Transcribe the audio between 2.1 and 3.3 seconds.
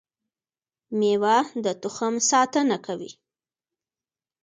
ساتنه کوي